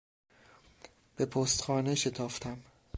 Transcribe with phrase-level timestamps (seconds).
[1.17, 2.57] به پستخانه شتافتم.